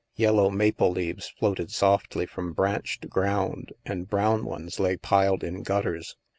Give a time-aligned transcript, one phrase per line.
[0.15, 5.61] Yellow maple leaves floated softly from branch to ground, and brown ones lay piled in
[5.61, 6.15] gutters.